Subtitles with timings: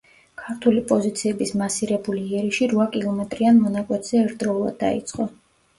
[0.43, 5.33] ქართული პოზიციების მასირებული იერიში რვა კილომეტრიან მონაკვეთზე ერთდროულად დაიწყო.